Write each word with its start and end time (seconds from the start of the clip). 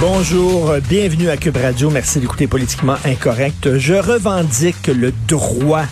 Bonjour, 0.00 0.74
bienvenue 0.88 1.28
à 1.28 1.36
Cube 1.36 1.56
Radio. 1.56 1.90
Merci 1.90 2.18
d'écouter 2.18 2.48
Politiquement 2.48 2.96
Incorrect. 3.04 3.78
Je 3.78 3.94
revendique 3.94 4.88
le 4.88 5.12
droit, 5.28 5.84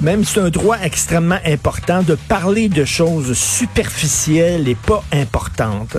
même 0.00 0.24
c'est 0.24 0.38
un 0.38 0.50
droit 0.50 0.76
extrêmement 0.80 1.40
important, 1.44 2.04
de 2.04 2.14
parler 2.14 2.68
de 2.68 2.84
choses 2.84 3.36
superficielles 3.36 4.68
et 4.68 4.76
pas 4.76 5.02
importantes. 5.12 5.96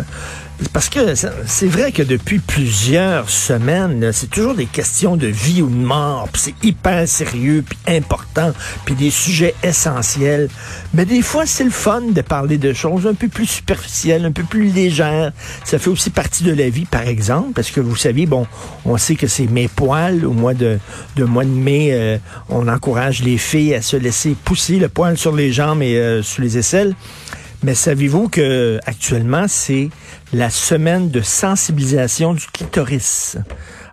Parce 0.71 0.89
que 0.89 1.15
c'est 1.15 1.67
vrai 1.67 1.91
que 1.91 2.03
depuis 2.03 2.39
plusieurs 2.39 3.29
semaines, 3.29 4.11
c'est 4.11 4.29
toujours 4.29 4.55
des 4.55 4.65
questions 4.65 5.15
de 5.15 5.27
vie 5.27 5.61
ou 5.61 5.69
de 5.69 5.75
mort, 5.75 6.29
puis 6.31 6.41
c'est 6.45 6.67
hyper 6.67 7.07
sérieux, 7.07 7.63
puis 7.67 7.77
important, 7.87 8.53
puis 8.85 8.95
des 8.95 9.09
sujets 9.09 9.55
essentiels. 9.63 10.49
Mais 10.93 11.05
des 11.05 11.21
fois, 11.21 11.45
c'est 11.45 11.63
le 11.63 11.71
fun 11.71 12.01
de 12.11 12.21
parler 12.21 12.57
de 12.57 12.73
choses 12.73 13.07
un 13.07 13.13
peu 13.13 13.27
plus 13.27 13.47
superficielles, 13.47 14.25
un 14.25 14.31
peu 14.31 14.43
plus 14.43 14.71
légères. 14.71 15.31
Ça 15.63 15.79
fait 15.79 15.89
aussi 15.89 16.09
partie 16.09 16.43
de 16.43 16.53
la 16.53 16.69
vie, 16.69 16.85
par 16.85 17.07
exemple, 17.07 17.53
parce 17.53 17.71
que 17.71 17.79
vous 17.79 17.95
savez, 17.95 18.25
bon, 18.25 18.45
on 18.85 18.97
sait 18.97 19.15
que 19.15 19.27
c'est 19.27 19.47
mes 19.47 19.67
poils. 19.67 20.25
Au 20.25 20.33
mois 20.33 20.53
de, 20.53 20.79
de 21.15 21.23
mois 21.23 21.45
de 21.45 21.49
mai, 21.49 21.89
euh, 21.91 22.17
on 22.49 22.67
encourage 22.67 23.23
les 23.23 23.37
filles 23.37 23.75
à 23.75 23.81
se 23.81 23.97
laisser 23.97 24.35
pousser 24.43 24.77
le 24.77 24.89
poil 24.89 25.17
sur 25.17 25.35
les 25.35 25.51
jambes 25.51 25.81
et 25.81 25.97
euh, 25.97 26.21
sous 26.21 26.41
les 26.41 26.57
aisselles. 26.57 26.95
Mais 27.63 27.75
savez-vous 27.75 28.27
que 28.27 28.77
actuellement 28.85 29.45
c'est 29.47 29.89
la 30.33 30.49
semaine 30.49 31.09
de 31.09 31.21
sensibilisation 31.21 32.33
du 32.33 32.45
clitoris? 32.47 33.37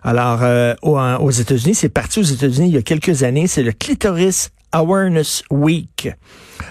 Alors 0.03 0.39
euh, 0.43 0.73
aux, 0.81 1.31
États-Unis, 1.31 1.75
c'est 1.75 1.89
parti 1.89 2.19
aux 2.19 2.23
États-Unis 2.23 2.67
il 2.67 2.73
y 2.73 2.77
a 2.77 2.81
quelques 2.81 3.23
années, 3.23 3.47
c'est 3.47 3.63
le 3.63 3.71
Clitoris 3.71 4.51
Awareness 4.73 5.43
Week. 5.49 6.09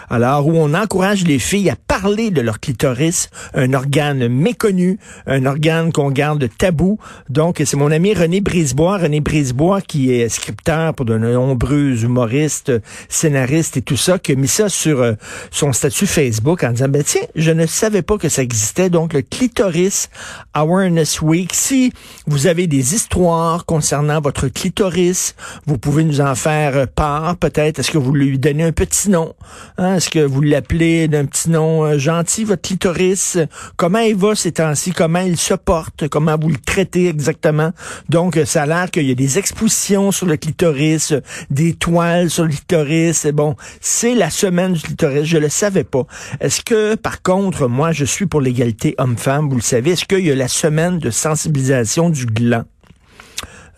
Alors, 0.09 0.47
où 0.47 0.53
on 0.55 0.75
encourage 0.75 1.25
les 1.25 1.39
filles 1.39 1.71
à 1.71 1.77
parler 1.77 2.31
de 2.31 2.41
leur 2.41 2.61
clitoris, 2.61 3.31
un 3.55 3.73
organe 3.75 4.29
méconnu, 4.29 4.99
un 5.27 5.47
organe 5.47 5.93
qu'on 5.93 6.11
garde 6.11 6.49
tabou. 6.59 6.99
Donc, 7.29 7.63
c'est 7.65 7.77
mon 7.77 7.91
ami 7.91 8.15
René 8.15 8.41
Brisebois, 8.41 8.99
René 8.99 9.21
Brisebois 9.21 9.81
qui 9.81 10.13
est 10.13 10.29
scripteur 10.29 10.95
pour 10.95 11.07
de 11.07 11.19
nombreux 11.19 12.05
humoristes, 12.05 12.73
scénaristes 13.09 13.77
et 13.77 13.83
tout 13.83 13.97
ça, 13.97 14.19
qui 14.19 14.33
a 14.33 14.35
mis 14.35 14.49
ça 14.49 14.69
sur 14.69 15.01
euh, 15.01 15.15
son 15.51 15.73
statut 15.73 16.07
Facebook 16.07 16.65
en 16.65 16.73
disant, 16.73 16.89
ben 16.89 17.03
tiens, 17.05 17.23
je 17.35 17.51
ne 17.51 17.67
savais 17.67 18.03
pas 18.03 18.19
que 18.19 18.29
ça 18.29 18.43
existait. 18.43 18.91
Donc, 18.91 19.13
le 19.13 19.23
Clitoris 19.23 20.09
Awareness 20.55 21.23
Week. 21.23 21.53
Si 21.55 21.93
vous 22.27 22.47
avez 22.47 22.67
des 22.67 22.95
histoires 22.95 23.65
concernant 23.67 24.21
votre 24.21 24.49
clitoris, 24.49 25.35
vous 25.67 25.79
pouvez 25.79 26.05
nous 26.05 26.21
en 26.21 26.35
faire 26.35 26.89
part 26.89 27.37
peut-être. 27.37 27.79
Est-ce 27.79 27.91
que 27.91 27.99
vous 27.99 28.13
lui 28.13 28.39
donnez 28.39 28.65
un 28.65 28.73
petit 28.73 29.11
nom? 29.11 29.35
Hein, 29.83 29.95
Est-ce 29.95 30.11
que 30.11 30.19
vous 30.19 30.43
l'appelez 30.43 31.09
d'un 31.09 31.25
petit 31.25 31.49
nom 31.49 31.87
euh, 31.87 31.97
gentil, 31.97 32.45
votre 32.45 32.61
clitoris? 32.61 33.39
Comment 33.77 34.01
il 34.01 34.15
va 34.15 34.35
ces 34.35 34.53
temps-ci? 34.53 34.93
Comment 34.93 35.21
il 35.21 35.39
se 35.39 35.55
porte? 35.55 36.07
Comment 36.07 36.37
vous 36.39 36.51
le 36.51 36.59
traitez 36.59 37.09
exactement? 37.09 37.73
Donc, 38.11 38.37
euh, 38.37 38.45
ça 38.45 38.65
a 38.65 38.67
l'air 38.67 38.91
qu'il 38.91 39.09
y 39.09 39.11
a 39.11 39.15
des 39.15 39.39
expositions 39.39 40.13
sur 40.13 40.27
le 40.27 40.37
clitoris, 40.37 41.13
euh, 41.13 41.23
des 41.49 41.73
toiles 41.73 42.29
sur 42.29 42.45
le 42.45 42.51
clitoris. 42.51 43.25
Bon, 43.33 43.57
c'est 43.81 44.15
la 44.15 44.29
semaine 44.29 44.75
du 44.75 44.83
clitoris. 44.83 45.25
Je 45.25 45.39
le 45.39 45.49
savais 45.49 45.85
pas. 45.85 46.05
Est-ce 46.41 46.61
que, 46.61 46.95
par 46.95 47.23
contre, 47.23 47.67
moi, 47.67 47.93
je 47.93 48.05
suis 48.05 48.27
pour 48.27 48.43
l'égalité 48.43 48.95
homme-femme, 48.99 49.49
vous 49.49 49.57
le 49.57 49.63
savez, 49.63 49.93
est-ce 49.93 50.05
qu'il 50.05 50.27
y 50.27 50.31
a 50.31 50.35
la 50.35 50.49
semaine 50.49 50.99
de 50.99 51.09
sensibilisation 51.09 52.11
du 52.11 52.27
gland? 52.27 52.65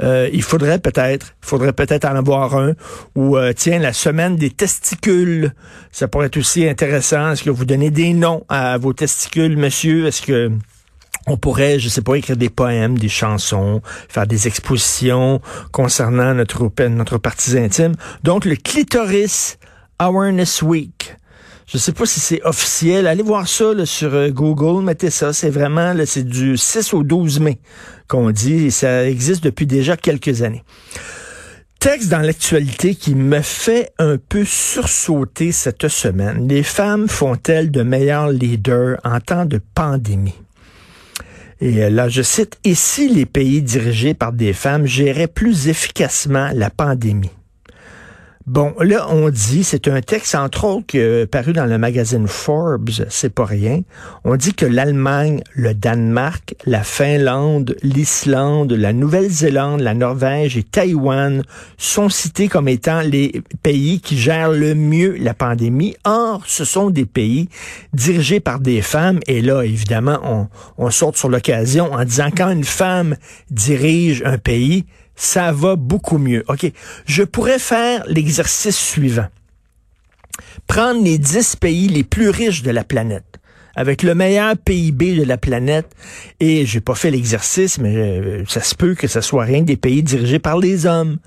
Euh, 0.02 0.28
il 0.32 0.42
faudrait 0.42 0.78
peut-être, 0.78 1.34
faudrait 1.40 1.72
peut-être 1.72 2.04
en 2.04 2.16
avoir 2.16 2.56
un. 2.56 2.74
Ou 3.14 3.36
euh, 3.36 3.52
tiens, 3.54 3.78
la 3.78 3.92
semaine 3.92 4.36
des 4.36 4.50
testicules, 4.50 5.54
ça 5.90 6.08
pourrait 6.08 6.26
être 6.26 6.36
aussi 6.36 6.68
intéressant. 6.68 7.32
Est-ce 7.32 7.42
que 7.42 7.50
vous 7.50 7.64
donnez 7.64 7.90
des 7.90 8.12
noms 8.12 8.44
à 8.48 8.78
vos 8.78 8.92
testicules, 8.92 9.56
monsieur? 9.56 10.06
Est-ce 10.06 10.22
que 10.22 10.50
on 11.28 11.36
pourrait, 11.36 11.78
je 11.78 11.88
sais 11.88 12.02
pas, 12.02 12.16
écrire 12.16 12.36
des 12.36 12.50
poèmes, 12.50 12.98
des 12.98 13.08
chansons, 13.08 13.80
faire 14.08 14.26
des 14.26 14.48
expositions 14.48 15.40
concernant 15.70 16.34
notre 16.34 16.69
notre 16.88 17.19
partie 17.19 17.56
intime? 17.58 17.94
Donc 18.24 18.44
le 18.44 18.56
clitoris 18.56 19.58
Awareness 20.00 20.62
Week. 20.62 21.16
Je 21.67 21.78
sais 21.78 21.93
pas 21.93 22.06
si 22.06 22.21
c'est 22.21 22.43
officiel. 22.45 23.06
Allez 23.06 23.23
voir 23.23 23.49
ça 23.49 23.87
sur 23.87 24.15
euh, 24.15 24.31
Google. 24.31 24.84
Mettez 24.84 25.11
ça. 25.11 25.33
C'est 25.33 25.50
vraiment, 25.50 25.95
c'est 26.05 26.27
du 26.27 26.56
6 26.56 26.95
au 26.95 27.03
12 27.03 27.41
mai 27.41 27.59
qu'on 28.09 28.31
dit. 28.31 28.67
Et 28.67 28.71
ça 28.71 29.09
existe 29.09 29.45
depuis 29.45 29.67
déjà 29.67 29.97
quelques 29.97 30.43
années. 30.43 30.65
Texte 31.78 32.11
dans 32.11 32.21
l'actualité 32.21 32.95
qui 32.95 33.17
me 33.17 33.41
fait 33.41 33.91
un 33.99 34.17
peu 34.17 34.45
sursauter 34.45 35.50
cette 35.50 35.89
semaine. 35.89 36.47
Les 36.47 36.62
femmes 36.62 37.09
font-elles 37.09 37.73
de 37.73 37.83
meilleurs 37.83 38.29
leaders 38.29 38.99
en 39.03 39.19
temps 39.19 39.47
de 39.47 39.61
pandémie? 39.75 40.34
Et 41.61 41.83
euh, 41.83 41.91
là, 41.91 42.09
je 42.09 42.23
cite, 42.23 42.59
et 42.65 42.75
si 42.75 43.09
les 43.09 43.27
pays 43.27 43.62
dirigés 43.62 44.15
par 44.15 44.33
des 44.33 44.53
femmes 44.53 44.87
géraient 44.87 45.29
plus 45.29 45.69
efficacement 45.69 46.50
la 46.55 46.71
pandémie? 46.71 47.31
Bon, 48.47 48.75
là, 48.80 49.06
on 49.08 49.30
dit, 49.30 49.62
c'est 49.62 49.86
un 49.86 50.00
texte, 50.00 50.34
entre 50.34 50.64
autres, 50.64 50.97
euh, 50.97 51.26
paru 51.26 51.53
dans 51.53 51.66
le 51.66 51.78
magazine 51.78 52.26
Forbes, 52.26 52.91
c'est 53.08 53.32
pas 53.32 53.44
rien. 53.44 53.82
On 54.25 54.34
dit 54.34 54.53
que 54.53 54.66
l'Allemagne, 54.66 55.42
le 55.53 55.75
Danemark, 55.75 56.56
la 56.66 56.82
Finlande, 56.82 57.76
l'Islande, 57.84 58.72
la 58.72 58.92
Nouvelle-Zélande, 58.92 59.81
la 59.81 59.94
Norvège 59.94 60.56
et 60.56 60.64
Taïwan 60.64 61.44
sont 61.78 62.08
cités 62.08 62.48
comme 62.48 62.66
étant 62.66 63.02
les 63.02 63.42
pays 63.62 64.00
qui 64.00 64.19
gèrent 64.19 64.50
le 64.50 64.75
mieux 64.75 65.16
la 65.20 65.34
pandémie. 65.34 65.94
Or, 66.04 66.42
ce 66.44 66.64
sont 66.64 66.91
des 66.91 67.06
pays 67.06 67.48
dirigés 67.92 68.41
par 68.41 68.58
des 68.58 68.82
femmes. 68.82 69.20
Et 69.28 69.41
là, 69.41 69.62
évidemment, 69.62 70.19
on, 70.25 70.48
on 70.78 70.91
saute 70.91 71.16
sur 71.16 71.28
l'occasion 71.28 71.92
en 71.92 72.04
disant 72.04 72.31
quand 72.36 72.50
une 72.50 72.64
femme 72.64 73.14
dirige 73.52 74.20
un 74.25 74.38
pays, 74.38 74.84
ça 75.17 75.53
va 75.53 75.77
beaucoup 75.77 76.19
mieux. 76.19 76.45
OK. 76.49 76.71
Je 77.06 77.23
pourrais 77.23 77.59
faire 77.59 78.05
l'exercice 78.06 78.77
suivant. 78.77 79.28
Prendre 80.67 81.03
les 81.03 81.19
10 81.19 81.56
pays 81.56 81.89
les 81.89 82.05
plus 82.05 82.31
riches 82.31 82.62
de 82.62 82.71
la 82.71 82.84
planète 82.84 83.33
avec 83.75 84.03
le 84.03 84.15
meilleur 84.15 84.56
PIB 84.56 85.17
de 85.17 85.25
la 85.25 85.39
planète. 85.39 85.91
Et 86.41 86.67
j'ai 86.67 86.81
pas 86.81 86.95
fait 86.95 87.11
l'exercice, 87.11 87.78
mais 87.78 87.97
euh, 87.97 88.45
ça 88.47 88.61
se 88.61 88.75
peut 88.75 88.95
que 88.95 89.09
ce 89.09 89.21
soit 89.21 89.45
rien 89.45 89.62
des 89.62 89.77
pays 89.77 90.03
dirigés 90.03 90.39
par 90.39 90.59
les 90.59 90.87
hommes. 90.87 91.19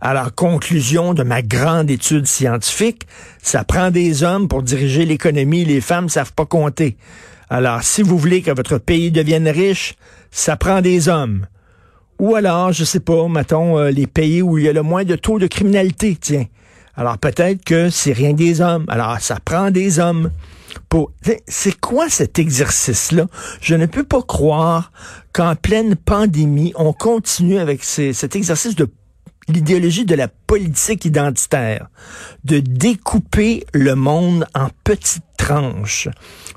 Alors, 0.00 0.32
conclusion 0.34 1.12
de 1.12 1.24
ma 1.24 1.42
grande 1.42 1.90
étude 1.90 2.26
scientifique, 2.26 3.06
ça 3.42 3.64
prend 3.64 3.90
des 3.90 4.22
hommes 4.22 4.46
pour 4.46 4.62
diriger 4.62 5.04
l'économie, 5.04 5.64
les 5.64 5.80
femmes 5.80 6.08
savent 6.08 6.32
pas 6.32 6.46
compter. 6.46 6.96
Alors, 7.50 7.82
si 7.82 8.02
vous 8.02 8.16
voulez 8.16 8.42
que 8.42 8.52
votre 8.52 8.78
pays 8.78 9.10
devienne 9.10 9.48
riche, 9.48 9.94
ça 10.30 10.56
prend 10.56 10.82
des 10.82 11.08
hommes. 11.08 11.46
Ou 12.18 12.34
alors, 12.34 12.72
je 12.72 12.84
sais 12.84 13.00
pas, 13.00 13.28
mettons, 13.28 13.78
euh, 13.78 13.90
les 13.90 14.06
pays 14.06 14.42
où 14.42 14.58
il 14.58 14.64
y 14.64 14.68
a 14.68 14.72
le 14.72 14.82
moins 14.82 15.04
de 15.04 15.14
taux 15.14 15.38
de 15.38 15.46
criminalité, 15.46 16.16
tiens. 16.20 16.46
Alors 16.96 17.16
peut-être 17.16 17.64
que 17.64 17.90
c'est 17.90 18.12
rien 18.12 18.32
des 18.32 18.60
hommes. 18.60 18.84
Alors 18.88 19.20
ça 19.20 19.38
prend 19.44 19.70
des 19.70 20.00
hommes. 20.00 20.32
Pour... 20.88 21.12
C'est 21.46 21.78
quoi 21.78 22.08
cet 22.08 22.40
exercice-là? 22.40 23.26
Je 23.60 23.76
ne 23.76 23.86
peux 23.86 24.02
pas 24.02 24.20
croire 24.20 24.90
qu'en 25.32 25.54
pleine 25.54 25.94
pandémie, 25.94 26.72
on 26.74 26.92
continue 26.92 27.58
avec 27.58 27.84
cet 27.84 28.34
exercice 28.34 28.74
de 28.74 28.88
l'idéologie 29.48 30.04
de 30.04 30.14
la 30.14 30.28
politique 30.28 31.04
identitaire, 31.04 31.88
de 32.44 32.60
découper 32.60 33.64
le 33.72 33.94
monde 33.94 34.46
en 34.54 34.68
petites 34.84 35.22
tranches. 35.38 36.08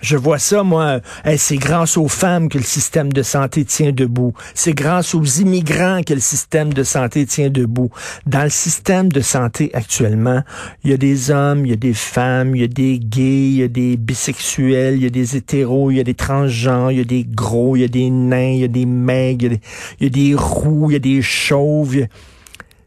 Je 0.01 0.17
vois 0.17 0.39
ça, 0.39 0.63
moi, 0.63 0.99
c'est 1.37 1.57
grâce 1.57 1.95
aux 1.95 2.07
femmes 2.07 2.49
que 2.49 2.57
le 2.57 2.63
système 2.63 3.13
de 3.13 3.21
santé 3.21 3.63
tient 3.63 3.91
debout. 3.91 4.33
C'est 4.55 4.73
grâce 4.73 5.13
aux 5.13 5.23
immigrants 5.23 6.01
que 6.05 6.13
le 6.13 6.19
système 6.19 6.73
de 6.73 6.83
santé 6.83 7.25
tient 7.25 7.49
debout. 7.49 7.91
Dans 8.25 8.43
le 8.43 8.49
système 8.49 9.09
de 9.09 9.21
santé 9.21 9.69
actuellement, 9.73 10.41
il 10.83 10.89
y 10.89 10.93
a 10.93 10.97
des 10.97 11.29
hommes, 11.31 11.65
il 11.65 11.69
y 11.69 11.73
a 11.73 11.77
des 11.77 11.93
femmes, 11.93 12.55
il 12.55 12.61
y 12.61 12.65
a 12.65 12.67
des 12.67 12.99
gays, 12.99 13.49
il 13.49 13.57
y 13.57 13.63
a 13.63 13.67
des 13.67 13.95
bisexuels, 13.97 14.95
il 14.95 15.03
y 15.03 15.07
a 15.07 15.11
des 15.11 15.37
hétéros, 15.37 15.91
il 15.91 15.97
y 15.97 15.99
a 15.99 16.03
des 16.03 16.15
transgenres, 16.15 16.91
il 16.91 16.97
y 16.97 17.01
a 17.01 17.05
des 17.05 17.23
gros, 17.23 17.75
il 17.75 17.81
y 17.81 17.85
a 17.85 17.87
des 17.87 18.09
nains, 18.09 18.53
il 18.53 18.61
y 18.61 18.63
a 18.63 18.67
des 18.67 18.87
maigres, 18.87 19.45
il 19.45 19.53
y 19.53 19.55
a 19.55 19.57
des, 19.57 19.61
il 19.99 20.03
y 20.03 20.07
a 20.07 20.09
des 20.09 20.35
roux, 20.35 20.89
il 20.89 20.93
y 20.93 20.95
a 20.95 20.99
des 20.99 21.21
chauves. 21.21 22.07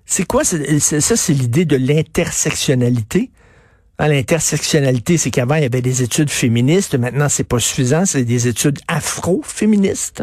C'est 0.06 0.26
quoi? 0.26 0.44
Ça, 0.44 1.16
c'est 1.16 1.32
l'idée 1.32 1.64
de 1.64 1.76
l'intersectionnalité? 1.76 3.30
Hein, 3.98 4.08
L'intersectionnalité, 4.08 5.16
c'est 5.18 5.30
qu'avant, 5.30 5.54
il 5.54 5.62
y 5.62 5.66
avait 5.66 5.82
des 5.82 6.02
études 6.02 6.30
féministes. 6.30 6.94
Maintenant, 6.94 7.28
c'est 7.28 7.44
pas 7.44 7.58
suffisant. 7.58 8.04
C'est 8.04 8.24
des 8.24 8.48
études 8.48 8.78
afro-féministes. 8.88 10.22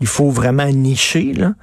Il 0.00 0.06
faut 0.06 0.30
vraiment 0.30 0.66
nicher, 0.66 1.32
là. 1.34 1.54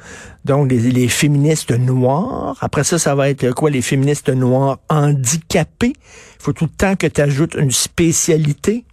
Donc, 0.46 0.72
les, 0.72 0.80
les 0.80 1.08
féministes 1.08 1.72
noirs. 1.72 2.56
Après 2.62 2.84
ça, 2.84 2.98
ça 2.98 3.14
va 3.16 3.30
être 3.30 3.52
quoi? 3.52 3.70
Les 3.70 3.82
féministes 3.82 4.30
noirs 4.30 4.80
handicapés. 4.90 5.94
Il 5.96 6.44
faut 6.44 6.54
tout 6.54 6.66
le 6.66 6.72
temps 6.72 6.96
que 6.96 7.08
tu 7.08 7.20
ajoutes 7.20 7.56
une 7.56 7.72
spécialité. 7.72 8.86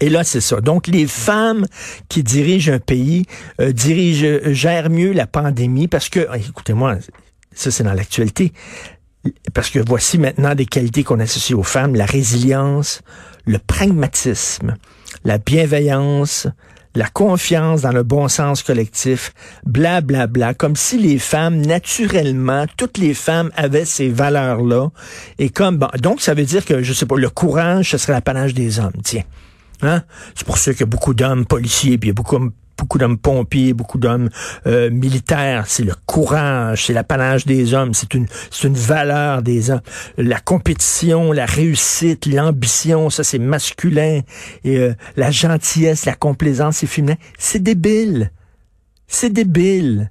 Et 0.00 0.08
là, 0.08 0.24
c'est 0.24 0.40
ça. 0.40 0.60
Donc, 0.60 0.86
les 0.86 1.06
femmes 1.06 1.66
qui 2.08 2.22
dirigent 2.22 2.72
un 2.72 2.78
pays 2.78 3.26
euh, 3.60 3.72
dirigent, 3.72 4.26
euh, 4.26 4.52
gèrent 4.52 4.90
mieux 4.90 5.12
la 5.12 5.26
pandémie 5.26 5.88
parce 5.88 6.08
que, 6.08 6.26
écoutez-moi, 6.36 6.98
ça 7.54 7.70
c'est 7.70 7.84
dans 7.84 7.94
l'actualité. 7.94 8.52
Parce 9.52 9.70
que 9.70 9.80
voici 9.86 10.18
maintenant 10.18 10.54
des 10.54 10.66
qualités 10.66 11.04
qu'on 11.04 11.20
associe 11.20 11.58
aux 11.58 11.64
femmes, 11.64 11.94
la 11.94 12.06
résilience, 12.06 13.02
le 13.46 13.58
pragmatisme, 13.58 14.76
la 15.24 15.38
bienveillance, 15.38 16.46
la 16.94 17.08
confiance 17.08 17.82
dans 17.82 17.92
le 17.92 18.02
bon 18.02 18.28
sens 18.28 18.62
collectif, 18.62 19.32
bla 19.64 20.00
bla 20.00 20.26
bla, 20.26 20.54
comme 20.54 20.76
si 20.76 20.98
les 20.98 21.18
femmes 21.18 21.60
naturellement, 21.60 22.66
toutes 22.76 22.98
les 22.98 23.14
femmes 23.14 23.50
avaient 23.56 23.84
ces 23.84 24.08
valeurs-là. 24.08 24.88
Et 25.38 25.50
comme 25.50 25.78
bon, 25.78 25.88
donc 26.00 26.20
ça 26.20 26.34
veut 26.34 26.44
dire 26.44 26.64
que 26.64 26.82
je 26.82 26.92
sais 26.92 27.06
pas, 27.06 27.16
le 27.16 27.30
courage, 27.30 27.90
ce 27.90 27.98
serait 27.98 28.12
l'apanage 28.12 28.54
des 28.54 28.80
hommes. 28.80 29.00
Tiens, 29.04 29.22
hein? 29.82 30.02
C'est 30.34 30.46
pour 30.46 30.58
ça 30.58 30.72
qu'il 30.72 30.80
y 30.80 30.84
a 30.84 30.86
beaucoup 30.86 31.14
d'hommes 31.14 31.46
policiers, 31.46 31.98
puis 31.98 32.08
il 32.08 32.10
y 32.10 32.12
a 32.12 32.14
beaucoup 32.14 32.38
beaucoup 32.78 32.98
d'hommes 32.98 33.18
pompiers, 33.18 33.74
beaucoup 33.74 33.98
d'hommes 33.98 34.30
euh, 34.66 34.90
militaires. 34.90 35.64
C'est 35.66 35.82
le 35.82 35.94
courage, 36.06 36.86
c'est 36.86 36.92
l'apanage 36.92 37.44
des 37.44 37.74
hommes, 37.74 37.92
c'est 37.92 38.14
une, 38.14 38.26
une 38.64 38.74
valeur 38.74 39.42
des 39.42 39.70
hommes. 39.70 39.80
La 40.16 40.40
compétition, 40.40 41.32
la 41.32 41.44
réussite, 41.46 42.26
l'ambition, 42.26 43.10
ça 43.10 43.24
c'est 43.24 43.38
masculin. 43.38 44.20
Et 44.64 44.78
euh, 44.78 44.94
la 45.16 45.30
gentillesse, 45.30 46.06
la 46.06 46.14
complaisance, 46.14 46.78
c'est 46.78 46.86
féminin. 46.86 47.16
C'est 47.38 47.62
débile. 47.62 48.30
C'est 49.06 49.30
débile. 49.30 50.10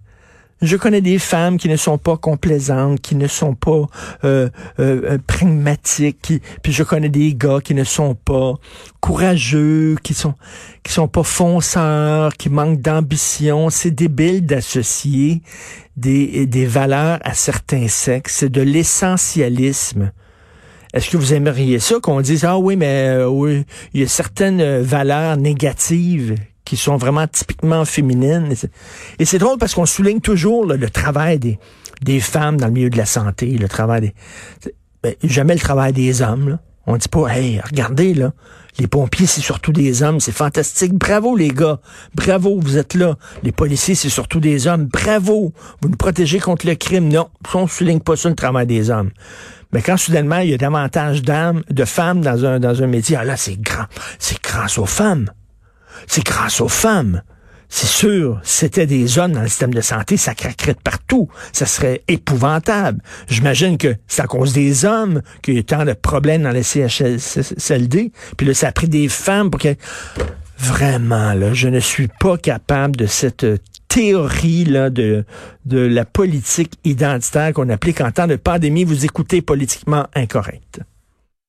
Je 0.61 0.75
connais 0.75 1.01
des 1.01 1.19
femmes 1.19 1.57
qui 1.57 1.69
ne 1.69 1.75
sont 1.75 1.99
pas 1.99 2.17
complaisantes, 2.17 2.99
qui 2.99 3.15
ne 3.15 3.27
sont 3.27 3.53
pas 3.53 3.85
euh, 4.23 4.49
euh, 4.79 5.01
euh, 5.03 5.17
pragmatiques, 5.27 6.19
qui, 6.21 6.41
puis 6.63 6.73
je 6.73 6.81
connais 6.81 7.09
des 7.09 7.35
gars 7.35 7.59
qui 7.63 7.75
ne 7.75 7.83
sont 7.83 8.15
pas 8.15 8.53
courageux, 8.99 9.97
qui 10.01 10.15
sont 10.15 10.33
qui 10.81 10.91
sont 10.91 11.07
pas 11.07 11.23
fonceurs, 11.23 12.33
qui 12.33 12.49
manquent 12.49 12.81
d'ambition. 12.81 13.69
C'est 13.69 13.91
débile 13.91 14.45
d'associer 14.45 15.43
des, 15.95 16.47
des 16.47 16.65
valeurs 16.65 17.19
à 17.23 17.33
certains 17.35 17.87
sexes. 17.87 18.37
C'est 18.37 18.49
de 18.49 18.61
l'essentialisme. 18.61 20.11
Est-ce 20.93 21.11
que 21.11 21.17
vous 21.17 21.33
aimeriez 21.33 21.79
ça 21.79 21.99
qu'on 22.01 22.21
dise 22.21 22.45
ah 22.45 22.57
oui 22.57 22.75
mais 22.75 23.09
euh, 23.09 23.27
oui 23.27 23.65
il 23.93 24.01
y 24.01 24.03
a 24.03 24.07
certaines 24.07 24.79
valeurs 24.79 25.37
négatives 25.37 26.35
qui 26.67 26.75
sont 26.75 26.97
vraiment 26.97 27.25
typiquement 27.27 27.85
féminines. 27.85 28.53
Et 29.19 29.25
c'est 29.25 29.37
drôle 29.37 29.57
parce 29.57 29.73
qu'on 29.73 29.85
souligne 29.85 30.19
toujours 30.19 30.65
là, 30.65 30.75
le 30.75 30.89
travail 30.89 31.39
des, 31.39 31.59
des 32.01 32.19
femmes 32.19 32.57
dans 32.57 32.67
le 32.67 32.73
milieu 32.73 32.89
de 32.89 32.97
la 32.97 33.05
santé, 33.05 33.57
le 33.57 33.69
travail 33.69 34.01
des... 34.01 34.13
Ben, 35.01 35.15
jamais 35.23 35.53
le 35.53 35.61
travail 35.61 35.93
des 35.93 36.21
hommes. 36.21 36.49
Là. 36.49 36.59
On 36.85 36.97
dit 36.97 37.07
pas, 37.07 37.27
hey, 37.27 37.61
regardez, 37.61 38.13
là, 38.13 38.33
les 38.79 38.87
pompiers, 38.87 39.27
c'est 39.27 39.41
surtout 39.41 39.71
des 39.71 40.03
hommes, 40.03 40.19
c'est 40.19 40.33
fantastique. 40.33 40.93
Bravo, 40.93 41.37
les 41.37 41.49
gars. 41.49 41.79
Bravo, 42.15 42.59
vous 42.61 42.77
êtes 42.77 42.95
là. 42.95 43.15
Les 43.43 43.53
policiers, 43.53 43.95
c'est 43.95 44.09
surtout 44.09 44.41
des 44.41 44.67
hommes. 44.67 44.85
Bravo. 44.85 45.53
Vous 45.81 45.89
nous 45.89 45.95
protégez 45.95 46.39
contre 46.39 46.67
le 46.67 46.75
crime. 46.75 47.07
Non, 47.07 47.29
on 47.53 47.67
souligne 47.67 48.01
pas 48.01 48.17
ça, 48.17 48.27
le 48.27 48.35
travail 48.35 48.67
des 48.67 48.89
hommes. 48.89 49.11
Mais 49.71 49.81
quand 49.81 49.95
soudainement, 49.95 50.39
il 50.39 50.49
y 50.49 50.53
a 50.53 50.57
davantage 50.57 51.21
d'âmes, 51.21 51.63
de 51.69 51.85
femmes 51.85 52.21
dans 52.21 52.43
un, 52.45 52.59
dans 52.59 52.83
un 52.83 52.87
métier, 52.87 53.15
ah 53.15 53.23
là, 53.23 53.37
c'est 53.37 53.59
grand. 53.61 53.85
C'est 54.19 54.41
grâce 54.43 54.77
aux 54.77 54.85
femmes. 54.85 55.29
C'est 56.05 56.23
grâce 56.23 56.61
aux 56.61 56.67
femmes. 56.67 57.21
C'est 57.69 57.87
sûr, 57.87 58.39
c'était 58.43 58.85
des 58.85 59.19
hommes 59.19 59.33
dans 59.33 59.41
le 59.41 59.49
système 59.49 59.73
de 59.73 59.81
santé, 59.81 60.15
ça 60.15 60.33
craquerait 60.33 60.75
partout. 60.81 61.27
Ça 61.51 61.65
serait 61.65 62.01
épouvantable. 62.07 63.01
J'imagine 63.27 63.77
que 63.77 63.95
c'est 64.07 64.21
à 64.21 64.27
cause 64.27 64.53
des 64.53 64.85
hommes 64.85 65.21
qu'il 65.41 65.55
y 65.55 65.59
a 65.59 65.63
tant 65.63 65.83
de 65.83 65.93
problèmes 65.93 66.43
dans 66.43 66.51
les 66.51 66.63
CHSLD. 66.63 68.11
Puis 68.37 68.47
là, 68.47 68.53
ça 68.53 68.69
a 68.69 68.71
pris 68.71 68.87
des 68.87 69.09
femmes 69.09 69.49
pour 69.49 69.59
que... 69.59 69.75
Vraiment, 70.59 71.33
là, 71.33 71.53
je 71.53 71.67
ne 71.67 71.79
suis 71.79 72.07
pas 72.19 72.35
capable 72.37 72.95
de 72.95 73.05
cette 73.05 73.45
théorie 73.87 74.65
là, 74.65 74.89
de, 74.89 75.23
de 75.65 75.79
la 75.79 76.03
politique 76.03 76.79
identitaire 76.83 77.53
qu'on 77.53 77.69
applique 77.69 78.01
en 78.01 78.11
temps 78.11 78.25
de 78.25 78.37
pandémie. 78.37 78.83
Vous 78.83 79.05
écoutez 79.05 79.43
politiquement 79.43 80.07
incorrect. 80.15 80.79